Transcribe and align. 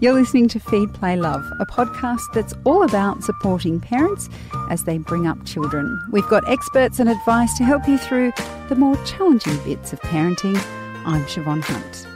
You're 0.00 0.12
listening 0.12 0.46
to 0.50 0.60
Feed 0.60 0.94
Play 0.94 1.16
Love, 1.16 1.44
a 1.58 1.66
podcast 1.66 2.32
that's 2.32 2.54
all 2.62 2.84
about 2.84 3.24
supporting 3.24 3.80
parents 3.80 4.28
as 4.70 4.84
they 4.84 4.96
bring 4.96 5.26
up 5.26 5.44
children. 5.44 6.00
We've 6.12 6.28
got 6.28 6.48
experts 6.48 7.00
and 7.00 7.08
advice 7.08 7.58
to 7.58 7.64
help 7.64 7.88
you 7.88 7.98
through 7.98 8.30
the 8.68 8.76
more 8.76 8.94
challenging 9.04 9.56
bits 9.64 9.92
of 9.92 10.00
parenting. 10.02 10.56
I'm 11.04 11.24
Siobhan 11.24 11.62
Hunt. 11.62 12.06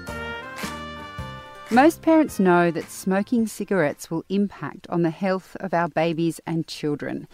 Most 1.73 2.03
parents 2.03 2.39
know 2.39 2.71
that 2.71 2.89
smoking 2.89 3.49
cigarettes 3.49 4.13
will 4.13 4.25
impact 4.29 4.87
on 4.89 5.03
the 5.03 5.11
health 5.11 5.57
of 5.59 5.75
our 5.75 5.89
babies 5.89 6.41
and 6.47 6.69
children. 6.69 7.27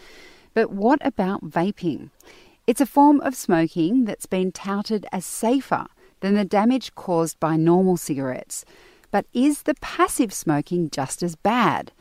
But 0.55 0.71
what 0.71 0.97
about 1.05 1.45
vaping? 1.45 2.09
It's 2.65 2.81
a 2.81 2.87
form 2.87 3.21
of 3.21 3.35
smoking 3.35 4.05
that's 4.05 4.25
been 4.25 4.51
touted 4.51 5.05
as 5.11 5.25
safer 5.25 5.85
than 6.21 6.33
the 6.33 6.43
damage 6.43 6.95
caused 6.95 7.39
by 7.39 7.55
normal 7.55 7.97
cigarettes. 7.97 8.65
But 9.11 9.25
is 9.33 9.63
the 9.63 9.75
passive 9.81 10.33
smoking 10.33 10.89
just 10.89 11.23
as 11.23 11.35
bad? 11.35 11.91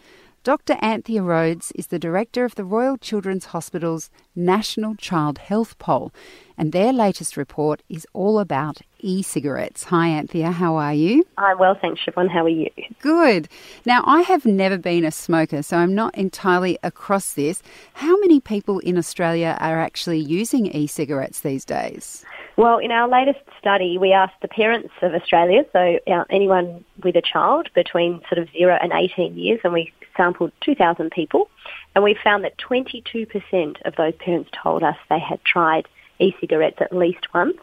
Dr. 0.44 0.76
Anthea 0.80 1.22
Rhodes 1.22 1.72
is 1.74 1.88
the 1.88 1.98
director 1.98 2.44
of 2.44 2.54
the 2.54 2.64
Royal 2.64 2.96
Children's 2.96 3.46
Hospital's 3.46 4.08
National 4.34 4.94
Child 4.94 5.38
Health 5.38 5.76
Poll, 5.78 6.10
and 6.56 6.72
their 6.72 6.92
latest 6.92 7.36
report 7.36 7.82
is 7.88 8.06
all 8.12 8.38
about 8.38 8.80
e 9.00 9.20
cigarettes. 9.22 9.84
Hi, 9.84 10.08
Anthea, 10.08 10.52
how 10.52 10.76
are 10.76 10.94
you? 10.94 11.24
I'm 11.36 11.58
well, 11.58 11.76
thanks, 11.78 12.00
Siobhan. 12.06 12.30
How 12.30 12.44
are 12.44 12.48
you? 12.48 12.70
Good. 13.02 13.48
Now, 13.84 14.02
I 14.06 14.22
have 14.22 14.46
never 14.46 14.78
been 14.78 15.04
a 15.04 15.10
smoker, 15.10 15.62
so 15.62 15.76
I'm 15.76 15.94
not 15.94 16.16
entirely 16.16 16.78
across 16.82 17.34
this. 17.34 17.62
How 17.94 18.18
many 18.20 18.40
people 18.40 18.78
in 18.78 18.96
Australia 18.96 19.56
are 19.60 19.80
actually 19.80 20.20
using 20.20 20.66
e 20.66 20.86
cigarettes 20.86 21.40
these 21.40 21.64
days? 21.64 22.24
Well, 22.58 22.78
in 22.78 22.90
our 22.90 23.08
latest 23.08 23.38
study, 23.60 23.98
we 23.98 24.12
asked 24.12 24.42
the 24.42 24.48
parents 24.48 24.92
of 25.00 25.14
Australia, 25.14 25.62
so 25.72 26.00
uh, 26.08 26.24
anyone 26.28 26.84
with 27.04 27.14
a 27.14 27.22
child 27.22 27.68
between 27.72 28.20
sort 28.28 28.38
of 28.38 28.48
0 28.50 28.76
and 28.82 28.92
18 28.92 29.38
years, 29.38 29.60
and 29.62 29.72
we 29.72 29.92
sampled 30.16 30.50
2,000 30.62 31.12
people, 31.12 31.48
and 31.94 32.02
we 32.02 32.18
found 32.24 32.42
that 32.42 32.58
22% 32.58 33.80
of 33.84 33.94
those 33.94 34.12
parents 34.18 34.50
told 34.60 34.82
us 34.82 34.96
they 35.08 35.20
had 35.20 35.38
tried 35.44 35.86
e-cigarettes 36.18 36.78
at 36.80 36.90
least 36.90 37.32
once. 37.32 37.58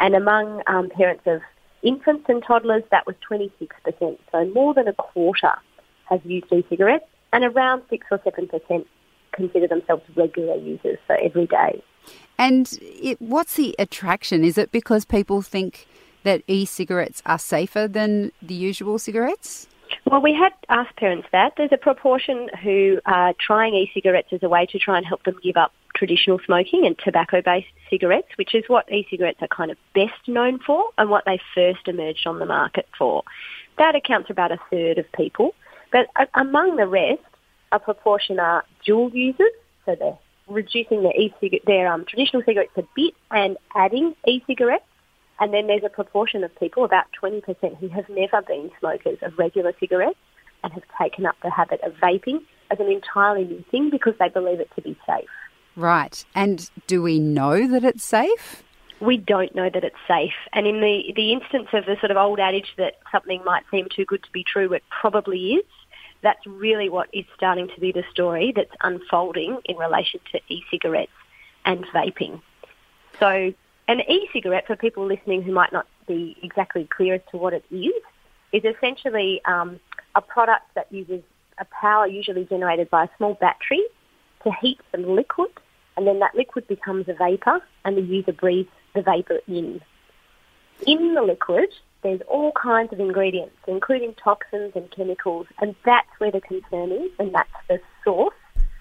And 0.00 0.16
among 0.16 0.62
um, 0.66 0.90
parents 0.90 1.22
of 1.26 1.40
infants 1.84 2.24
and 2.28 2.42
toddlers, 2.42 2.82
that 2.90 3.06
was 3.06 3.14
26%. 3.30 4.18
So 4.32 4.44
more 4.46 4.74
than 4.74 4.88
a 4.88 4.94
quarter 4.94 5.52
have 6.06 6.26
used 6.26 6.52
e-cigarettes, 6.52 7.06
and 7.32 7.44
around 7.44 7.82
6 7.88 8.04
or 8.10 8.18
7% 8.18 8.84
consider 9.30 9.68
themselves 9.68 10.02
regular 10.16 10.56
users, 10.56 10.98
so 11.06 11.14
every 11.22 11.46
day. 11.46 11.80
And 12.38 12.78
it, 12.82 13.20
what's 13.20 13.54
the 13.54 13.74
attraction? 13.78 14.44
Is 14.44 14.58
it 14.58 14.70
because 14.70 15.04
people 15.04 15.42
think 15.42 15.86
that 16.22 16.42
e-cigarettes 16.46 17.22
are 17.26 17.38
safer 17.38 17.88
than 17.88 18.32
the 18.40 18.54
usual 18.54 18.98
cigarettes? 18.98 19.66
Well, 20.04 20.20
we 20.20 20.34
had 20.34 20.52
asked 20.68 20.96
parents 20.96 21.28
that. 21.32 21.54
There's 21.56 21.72
a 21.72 21.78
proportion 21.78 22.48
who 22.62 23.00
are 23.06 23.34
trying 23.40 23.74
e-cigarettes 23.74 24.28
as 24.32 24.42
a 24.42 24.48
way 24.48 24.66
to 24.66 24.78
try 24.78 24.96
and 24.98 25.06
help 25.06 25.24
them 25.24 25.36
give 25.42 25.56
up 25.56 25.72
traditional 25.94 26.38
smoking 26.44 26.86
and 26.86 26.96
tobacco-based 26.98 27.68
cigarettes, 27.90 28.28
which 28.36 28.54
is 28.54 28.64
what 28.68 28.90
e-cigarettes 28.92 29.38
are 29.42 29.48
kind 29.48 29.70
of 29.70 29.76
best 29.94 30.28
known 30.28 30.58
for 30.60 30.84
and 30.96 31.10
what 31.10 31.24
they 31.24 31.40
first 31.54 31.88
emerged 31.88 32.26
on 32.26 32.38
the 32.38 32.46
market 32.46 32.86
for. 32.96 33.24
That 33.78 33.94
accounts 33.94 34.28
for 34.28 34.32
about 34.32 34.52
a 34.52 34.58
third 34.70 34.98
of 34.98 35.10
people. 35.12 35.54
But 35.90 36.06
among 36.34 36.76
the 36.76 36.86
rest, 36.86 37.22
a 37.72 37.78
proportion 37.78 38.38
are 38.38 38.64
dual 38.84 39.10
users, 39.10 39.52
so 39.84 39.94
they're 39.94 40.18
reducing 40.48 41.02
their 41.02 41.12
e 41.12 41.32
their 41.66 41.92
um, 41.92 42.04
traditional 42.04 42.42
cigarettes 42.44 42.72
a 42.76 42.84
bit 42.94 43.14
and 43.30 43.56
adding 43.74 44.14
e-cigarettes. 44.26 44.84
And 45.40 45.54
then 45.54 45.68
there's 45.68 45.84
a 45.84 45.88
proportion 45.88 46.42
of 46.42 46.54
people, 46.58 46.84
about 46.84 47.04
20%, 47.22 47.76
who 47.78 47.88
have 47.88 48.08
never 48.08 48.42
been 48.42 48.70
smokers 48.80 49.18
of 49.22 49.38
regular 49.38 49.72
cigarettes 49.78 50.18
and 50.64 50.72
have 50.72 50.82
taken 51.00 51.26
up 51.26 51.36
the 51.42 51.50
habit 51.50 51.80
of 51.82 51.92
vaping 51.94 52.40
as 52.70 52.80
an 52.80 52.88
entirely 52.88 53.44
new 53.44 53.64
thing 53.70 53.90
because 53.90 54.14
they 54.18 54.28
believe 54.28 54.58
it 54.58 54.68
to 54.74 54.82
be 54.82 54.98
safe. 55.06 55.28
Right. 55.76 56.24
And 56.34 56.68
do 56.88 57.02
we 57.02 57.20
know 57.20 57.68
that 57.68 57.84
it's 57.84 58.02
safe? 58.02 58.64
We 59.00 59.16
don't 59.16 59.54
know 59.54 59.70
that 59.72 59.84
it's 59.84 59.96
safe. 60.08 60.34
And 60.52 60.66
in 60.66 60.80
the, 60.80 61.12
the 61.14 61.32
instance 61.32 61.68
of 61.72 61.86
the 61.86 61.96
sort 62.00 62.10
of 62.10 62.16
old 62.16 62.40
adage 62.40 62.74
that 62.78 62.94
something 63.12 63.44
might 63.44 63.62
seem 63.70 63.86
too 63.94 64.04
good 64.04 64.24
to 64.24 64.32
be 64.32 64.42
true, 64.42 64.72
it 64.72 64.82
probably 64.90 65.52
is 65.52 65.64
that's 66.22 66.44
really 66.46 66.88
what 66.88 67.08
is 67.12 67.24
starting 67.36 67.68
to 67.74 67.80
be 67.80 67.92
the 67.92 68.04
story 68.10 68.52
that's 68.54 68.74
unfolding 68.82 69.58
in 69.64 69.76
relation 69.76 70.20
to 70.32 70.40
e-cigarettes 70.48 71.12
and 71.64 71.84
vaping. 71.86 72.40
So 73.20 73.52
an 73.88 74.00
e-cigarette, 74.00 74.66
for 74.66 74.76
people 74.76 75.06
listening 75.06 75.42
who 75.42 75.52
might 75.52 75.72
not 75.72 75.86
be 76.06 76.36
exactly 76.42 76.88
clear 76.94 77.14
as 77.14 77.20
to 77.30 77.36
what 77.36 77.52
it 77.52 77.64
is, 77.70 78.02
is 78.52 78.62
essentially 78.64 79.40
um, 79.44 79.80
a 80.14 80.20
product 80.20 80.74
that 80.74 80.92
uses 80.92 81.22
a 81.58 81.64
power 81.66 82.06
usually 82.06 82.44
generated 82.44 82.88
by 82.90 83.04
a 83.04 83.08
small 83.16 83.34
battery 83.34 83.82
to 84.44 84.52
heat 84.60 84.78
some 84.92 85.04
liquid, 85.04 85.50
and 85.96 86.06
then 86.06 86.20
that 86.20 86.34
liquid 86.34 86.66
becomes 86.68 87.08
a 87.08 87.14
vapour, 87.14 87.60
and 87.84 87.96
the 87.96 88.02
user 88.02 88.32
breathes 88.32 88.70
the 88.94 89.02
vapour 89.02 89.40
in. 89.46 89.80
In 90.86 91.14
the 91.14 91.22
liquid, 91.22 91.70
there's 92.02 92.20
all 92.28 92.52
kinds 92.52 92.92
of 92.92 93.00
ingredients, 93.00 93.56
including 93.66 94.14
toxins 94.22 94.72
and 94.74 94.90
chemicals, 94.90 95.46
and 95.60 95.74
that's 95.84 96.08
where 96.18 96.30
the 96.30 96.40
concern 96.40 96.92
is, 96.92 97.10
and 97.18 97.34
that's 97.34 97.50
the 97.68 97.80
source 98.04 98.34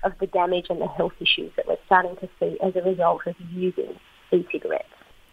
of 0.03 0.13
the 0.19 0.28
damage 0.28 0.67
and 0.69 0.79
the 0.79 0.88
health 0.88 1.13
issues 1.19 1.51
that 1.56 1.67
we're 1.67 1.77
starting 1.85 2.16
to 2.17 2.29
see 2.39 2.57
as 2.63 2.75
a 2.75 2.81
result 2.81 3.25
of 3.25 3.35
using 3.51 4.00
e-cigarettes. 4.31 4.85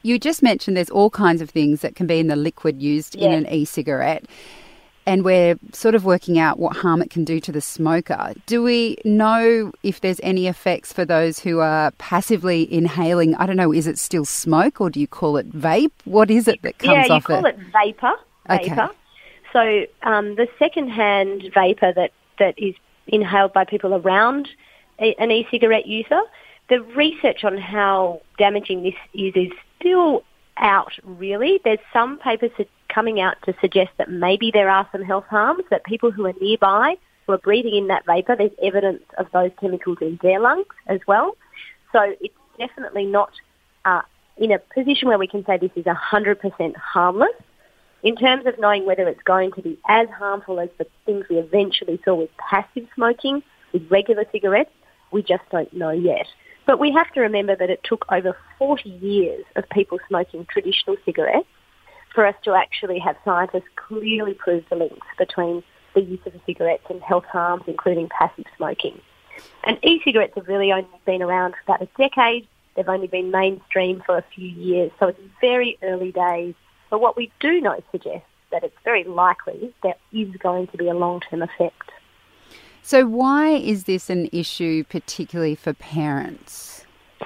You 0.02 0.18
just 0.18 0.42
mentioned 0.42 0.76
there's 0.76 0.90
all 0.90 1.10
kinds 1.10 1.40
of 1.40 1.50
things 1.50 1.80
that 1.80 1.94
can 1.94 2.06
be 2.06 2.18
in 2.18 2.28
the 2.28 2.36
liquid 2.36 2.82
used 2.82 3.14
yes. 3.14 3.24
in 3.24 3.32
an 3.32 3.52
e-cigarette 3.52 4.26
and 5.06 5.24
we're 5.24 5.58
sort 5.72 5.94
of 5.94 6.04
working 6.04 6.38
out 6.38 6.58
what 6.58 6.76
harm 6.76 7.02
it 7.02 7.10
can 7.10 7.24
do 7.24 7.40
to 7.40 7.52
the 7.52 7.60
smoker. 7.60 8.32
Do 8.46 8.62
we 8.62 8.96
know 9.04 9.72
if 9.82 10.00
there's 10.00 10.20
any 10.22 10.46
effects 10.46 10.92
for 10.92 11.04
those 11.04 11.38
who 11.38 11.60
are 11.60 11.90
passively 11.92 12.72
inhaling? 12.72 13.34
I 13.36 13.46
don't 13.46 13.56
know, 13.56 13.72
is 13.72 13.86
it 13.86 13.98
still 13.98 14.24
smoke 14.24 14.80
or 14.80 14.90
do 14.90 15.00
you 15.00 15.06
call 15.06 15.36
it 15.36 15.50
vape? 15.52 15.92
What 16.04 16.30
is 16.30 16.48
it 16.48 16.62
that 16.62 16.78
comes 16.78 17.08
yeah, 17.08 17.14
off 17.14 17.28
it? 17.28 17.32
Yeah, 17.32 17.36
you 17.36 17.42
call 17.42 17.46
it, 17.46 17.58
vapor. 17.72 18.12
Vapor. 18.48 18.82
Okay. 18.82 18.92
So 19.52 19.86
um, 20.02 20.34
the 20.34 20.48
second-hand 20.58 21.50
vapor 21.54 21.92
that, 21.92 22.12
that 22.38 22.58
is 22.58 22.74
inhaled 23.06 23.52
by 23.52 23.64
people 23.64 23.94
around 23.94 24.48
an 24.98 25.30
e-cigarette 25.30 25.86
user, 25.86 26.22
the 26.68 26.80
research 26.82 27.44
on 27.44 27.58
how 27.58 28.22
damaging 28.38 28.82
this 28.82 28.94
is 29.12 29.34
is 29.34 29.52
still 29.78 30.24
out, 30.56 30.92
really. 31.02 31.60
There's 31.62 31.78
some 31.92 32.18
papers 32.18 32.52
coming 32.94 33.20
out 33.20 33.36
to 33.44 33.54
suggest 33.60 33.90
that 33.98 34.10
maybe 34.10 34.50
there 34.52 34.70
are 34.70 34.88
some 34.92 35.02
health 35.02 35.24
harms, 35.28 35.64
that 35.70 35.84
people 35.84 36.10
who 36.10 36.26
are 36.26 36.34
nearby, 36.40 36.94
who 37.26 37.32
are 37.32 37.38
breathing 37.38 37.74
in 37.74 37.88
that 37.88 38.06
vapour, 38.06 38.36
there's 38.36 38.52
evidence 38.62 39.02
of 39.18 39.26
those 39.32 39.50
chemicals 39.60 39.98
in 40.00 40.18
their 40.22 40.40
lungs 40.40 40.66
as 40.86 41.00
well. 41.06 41.36
So 41.92 42.14
it's 42.20 42.34
definitely 42.58 43.06
not 43.06 43.30
uh, 43.84 44.02
in 44.36 44.52
a 44.52 44.58
position 44.58 45.08
where 45.08 45.18
we 45.18 45.26
can 45.26 45.44
say 45.44 45.58
this 45.58 45.70
is 45.76 45.84
100% 45.84 46.76
harmless. 46.76 47.34
In 48.02 48.16
terms 48.16 48.46
of 48.46 48.58
knowing 48.58 48.84
whether 48.84 49.08
it's 49.08 49.22
going 49.22 49.52
to 49.52 49.62
be 49.62 49.78
as 49.88 50.08
harmful 50.10 50.60
as 50.60 50.68
the 50.78 50.86
things 51.06 51.24
we 51.30 51.36
eventually 51.36 51.98
saw 52.04 52.14
with 52.14 52.30
passive 52.36 52.86
smoking, 52.94 53.42
with 53.72 53.90
regular 53.90 54.24
cigarettes, 54.30 54.70
we 55.10 55.22
just 55.22 55.42
don't 55.50 55.72
know 55.72 55.90
yet. 55.90 56.26
But 56.66 56.78
we 56.78 56.92
have 56.92 57.10
to 57.12 57.20
remember 57.20 57.56
that 57.56 57.70
it 57.70 57.80
took 57.82 58.04
over 58.12 58.36
40 58.58 58.88
years 58.88 59.44
of 59.56 59.68
people 59.70 59.98
smoking 60.08 60.46
traditional 60.50 60.96
cigarettes 61.04 61.48
for 62.14 62.24
us 62.26 62.34
to 62.44 62.54
actually 62.54 62.98
have 63.00 63.16
scientists 63.24 63.68
clearly 63.76 64.34
prove 64.34 64.64
the 64.70 64.76
links 64.76 65.06
between 65.18 65.62
the 65.94 66.00
use 66.00 66.20
of 66.26 66.32
cigarettes 66.46 66.84
and 66.88 67.02
health 67.02 67.24
harms, 67.24 67.64
including 67.66 68.08
passive 68.08 68.44
smoking. 68.56 69.00
And 69.64 69.78
e-cigarettes 69.82 70.34
have 70.36 70.48
really 70.48 70.72
only 70.72 70.88
been 71.04 71.22
around 71.22 71.52
for 71.52 71.74
about 71.74 71.82
a 71.82 71.88
decade. 71.98 72.46
They've 72.76 72.88
only 72.88 73.06
been 73.08 73.30
mainstream 73.30 74.02
for 74.04 74.16
a 74.16 74.24
few 74.34 74.48
years, 74.48 74.90
so 74.98 75.08
it's 75.08 75.20
very 75.40 75.78
early 75.82 76.12
days. 76.12 76.54
But 76.90 77.00
what 77.00 77.16
we 77.16 77.32
do 77.40 77.60
know 77.60 77.82
suggests 77.90 78.26
that 78.50 78.62
it's 78.62 78.76
very 78.84 79.04
likely 79.04 79.74
there 79.82 79.96
is 80.12 80.28
going 80.36 80.68
to 80.68 80.76
be 80.76 80.88
a 80.88 80.94
long-term 80.94 81.42
effect. 81.42 81.90
So 82.82 83.06
why 83.06 83.48
is 83.50 83.84
this 83.84 84.10
an 84.10 84.28
issue 84.32 84.84
particularly 84.84 85.54
for 85.54 85.72
parents? 85.72 86.83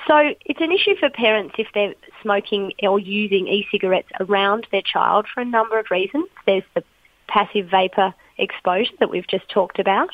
So 0.08 0.32
it's 0.46 0.60
an 0.62 0.72
issue 0.72 0.96
for 0.98 1.10
parents 1.10 1.56
if 1.58 1.66
they're 1.74 1.94
smoking 2.22 2.72
or 2.82 2.98
using 2.98 3.46
e-cigarettes 3.46 4.08
around 4.18 4.66
their 4.72 4.80
child 4.80 5.26
for 5.32 5.42
a 5.42 5.44
number 5.44 5.78
of 5.78 5.90
reasons. 5.90 6.28
There's 6.46 6.62
the 6.74 6.82
passive 7.28 7.68
vapour 7.70 8.14
exposure 8.38 8.94
that 9.00 9.10
we've 9.10 9.26
just 9.28 9.46
talked 9.50 9.78
about. 9.78 10.08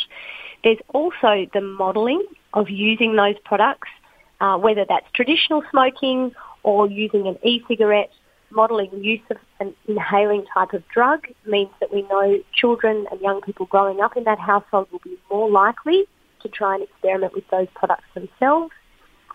There's 0.64 0.81
also 0.88 1.46
the 1.55 1.61
modelling 1.61 2.26
of 2.55 2.70
using 2.70 3.14
those 3.14 3.37
products, 3.44 3.88
uh, 4.41 4.58
whether 4.58 4.85
that's 4.85 5.06
traditional 5.14 5.62
smoking 5.70 6.32
or 6.64 6.91
using 6.91 7.29
an 7.29 7.38
e-cigarette. 7.44 8.11
Modelling 8.50 8.91
use 9.02 9.20
of 9.31 9.37
an 9.61 9.75
inhaling 9.87 10.44
type 10.52 10.73
of 10.73 10.87
drug 10.88 11.26
means 11.46 11.70
that 11.81 11.93
we 11.93 12.02
know 12.02 12.41
children 12.52 13.06
and 13.12 13.20
young 13.20 13.41
people 13.43 13.67
growing 13.67 14.00
up 14.00 14.17
in 14.17 14.25
that 14.25 14.41
household 14.41 14.88
will 14.91 15.00
be 15.05 15.17
more 15.31 15.50
likely 15.50 16.05
to 16.41 16.49
try 16.49 16.75
and 16.75 16.82
experiment 16.85 17.32
with 17.32 17.49
those 17.50 17.69
products 17.75 18.05
themselves 18.14 18.73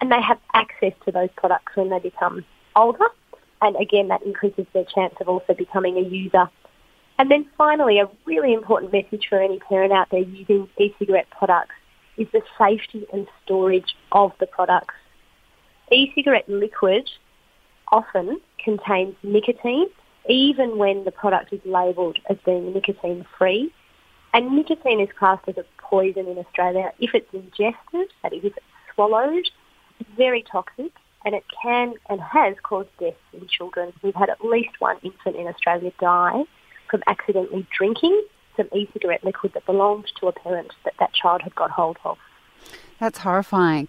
and 0.01 0.12
they 0.12 0.22
have 0.22 0.40
access 0.54 0.94
to 1.06 1.12
those 1.12 1.30
products 1.36 1.75
when 1.75 1.90
they 1.90 2.00
become 2.00 2.46
older. 2.75 3.06
And 3.62 3.75
again, 3.75 4.07
that 4.07 4.24
increases 4.24 4.66
their 4.74 4.86
chance 4.86 5.16
of 5.19 5.28
also 5.28 5.54
becoming 5.54 5.98
a 5.98 6.01
user 6.01 6.50
And 7.18 7.30
then 7.30 7.46
finally, 7.57 8.00
a 8.00 8.10
really 8.25 8.54
important 8.54 8.94
message 8.94 9.28
for 9.28 9.42
any 9.42 9.60
parent 9.60 9.92
out 9.92 10.07
there 10.10 10.22
using 10.22 10.69
e-cigarette 10.78 11.28
products 11.38 11.75
is 12.18 12.28
the 12.31 12.42
safety 12.57 13.06
and 13.12 13.28
storage 13.44 13.94
of 14.13 14.31
the 14.40 14.48
products. 14.48 14.96
E-cigarette 15.92 16.48
liquid 16.48 17.10
often 17.92 18.40
contains 18.63 19.16
nicotine, 19.24 19.88
even 20.30 20.78
when 20.78 21.04
the 21.04 21.12
product 21.12 21.51
is 21.51 21.60
labelled 21.66 22.18
as 22.30 22.38
being 22.46 22.72
nicotine 22.74 23.25
free. 23.38 23.74
And 24.34 24.56
nicotine 24.56 25.01
is 25.01 25.10
classed 25.18 25.48
as 25.48 25.57
a 25.57 25.66
poison 25.78 26.28
in 26.28 26.38
Australia. 26.38 26.94
If 27.00 27.12
it's 27.13 27.34
ingested, 27.34 28.13
that 28.24 28.31
is, 28.31 28.46
if 28.46 28.56
it's 28.56 28.66
swallowed, 28.94 29.50
very 30.16 30.44
toxic 30.44 30.92
and 31.25 31.36
it 31.36 31.44
can 31.62 31.94
and 32.10 32.22
has 32.22 32.56
caused 32.63 32.90
deaths 33.00 33.18
in 33.34 33.48
children. 33.48 33.94
We've 34.01 34.16
had 34.16 34.30
at 34.30 34.44
least 34.44 34.80
one 34.80 34.98
infant 35.04 35.36
in 35.36 35.48
Australia 35.48 35.92
die 36.00 36.44
from 36.90 37.04
accidentally 37.07 37.68
drinking 37.75 38.24
some 38.57 38.68
e-cigarette 38.74 39.24
liquid 39.24 39.54
that 39.54 39.66
belonged 39.66 40.12
to 40.19 40.28
a 40.28 40.31
parent 40.31 40.74
that 40.84 40.94
that 41.00 41.13
child 41.13 41.42
had 41.42 41.56
got 41.56 41.72
hold 41.72 41.98
of. 42.04 42.18
That's 43.00 43.19
horrifying. 43.19 43.88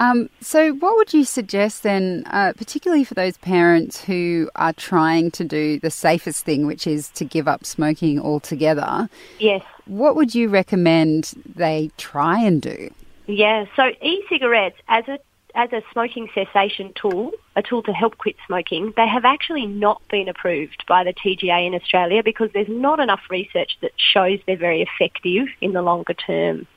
Um, 0.00 0.30
so, 0.40 0.72
what 0.74 0.96
would 0.96 1.12
you 1.12 1.24
suggest 1.24 1.82
then, 1.82 2.22
uh, 2.26 2.52
particularly 2.56 3.02
for 3.02 3.14
those 3.14 3.36
parents 3.38 4.04
who 4.04 4.48
are 4.54 4.72
trying 4.72 5.32
to 5.32 5.44
do 5.44 5.80
the 5.80 5.90
safest 5.90 6.44
thing, 6.44 6.66
which 6.66 6.86
is 6.86 7.08
to 7.10 7.24
give 7.24 7.48
up 7.48 7.64
smoking 7.64 8.20
altogether? 8.20 9.08
Yes. 9.40 9.62
What 9.86 10.14
would 10.14 10.36
you 10.36 10.48
recommend 10.48 11.34
they 11.44 11.90
try 11.96 12.38
and 12.38 12.62
do? 12.62 12.90
Yeah, 13.26 13.66
so 13.74 13.90
e-cigarettes 14.00 14.78
as 14.88 15.06
a 15.08 15.18
as 15.58 15.72
a 15.72 15.82
smoking 15.92 16.28
cessation 16.32 16.92
tool, 16.94 17.32
a 17.56 17.62
tool 17.62 17.82
to 17.82 17.92
help 17.92 18.16
quit 18.16 18.36
smoking, 18.46 18.92
they 18.96 19.08
have 19.08 19.24
actually 19.24 19.66
not 19.66 20.00
been 20.08 20.28
approved 20.28 20.84
by 20.86 21.02
the 21.02 21.12
TGA 21.12 21.66
in 21.66 21.74
Australia 21.74 22.22
because 22.24 22.48
there's 22.54 22.68
not 22.68 23.00
enough 23.00 23.22
research 23.28 23.76
that 23.82 23.90
shows 23.96 24.38
they're 24.46 24.56
very 24.56 24.82
effective 24.82 25.48
in 25.60 25.72
the 25.72 25.82
longer 25.82 26.14
term. 26.14 26.68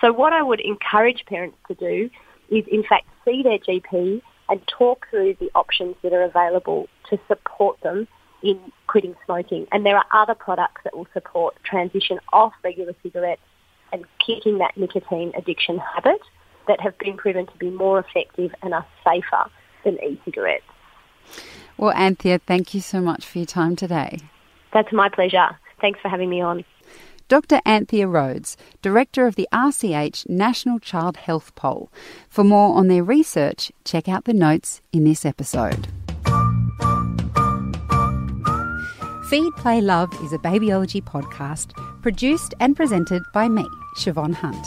So 0.00 0.12
what 0.12 0.32
I 0.32 0.40
would 0.40 0.60
encourage 0.60 1.26
parents 1.26 1.56
to 1.66 1.74
do 1.74 2.08
is 2.48 2.64
in 2.68 2.84
fact 2.84 3.08
see 3.24 3.42
their 3.42 3.58
GP 3.58 4.22
and 4.48 4.60
talk 4.68 5.08
through 5.10 5.34
the 5.40 5.50
options 5.56 5.96
that 6.02 6.12
are 6.12 6.22
available 6.22 6.88
to 7.10 7.18
support 7.26 7.80
them 7.80 8.06
in 8.44 8.60
quitting 8.86 9.16
smoking. 9.26 9.66
And 9.72 9.84
there 9.84 9.96
are 9.96 10.06
other 10.12 10.36
products 10.36 10.82
that 10.84 10.96
will 10.96 11.08
support 11.12 11.56
transition 11.64 12.20
off 12.32 12.52
regular 12.62 12.94
cigarettes 13.02 13.42
and 13.92 14.04
kicking 14.24 14.58
that 14.58 14.76
nicotine 14.76 15.32
addiction 15.36 15.78
habit 15.78 16.20
that 16.68 16.80
have 16.80 16.96
been 16.98 17.16
proven 17.16 17.46
to 17.46 17.56
be 17.58 17.70
more 17.70 17.98
effective 17.98 18.54
and 18.62 18.72
are 18.72 18.86
safer 19.04 19.50
than 19.84 19.94
e-cigarettes. 20.04 20.64
Well, 21.76 21.92
Anthea, 21.92 22.38
thank 22.38 22.74
you 22.74 22.80
so 22.80 23.00
much 23.00 23.24
for 23.26 23.38
your 23.38 23.46
time 23.46 23.76
today. 23.76 24.18
That's 24.72 24.92
my 24.92 25.08
pleasure. 25.08 25.48
Thanks 25.80 26.00
for 26.00 26.08
having 26.08 26.30
me 26.30 26.40
on. 26.40 26.64
Dr. 27.28 27.60
Anthea 27.66 28.08
Rhodes, 28.08 28.56
Director 28.80 29.26
of 29.26 29.34
the 29.34 29.46
RCH 29.52 30.28
National 30.28 30.78
Child 30.78 31.18
Health 31.18 31.54
Poll. 31.54 31.92
For 32.28 32.42
more 32.42 32.76
on 32.76 32.88
their 32.88 33.04
research, 33.04 33.70
check 33.84 34.08
out 34.08 34.24
the 34.24 34.32
notes 34.32 34.80
in 34.92 35.04
this 35.04 35.26
episode. 35.26 35.88
Feed, 39.28 39.52
Play, 39.56 39.82
Love 39.82 40.10
is 40.22 40.32
a 40.32 40.38
babyology 40.38 41.04
podcast 41.04 41.72
produced 42.00 42.54
and 42.60 42.74
presented 42.74 43.22
by 43.34 43.46
me, 43.46 43.68
Siobhan 43.98 44.32
Hunt. 44.32 44.66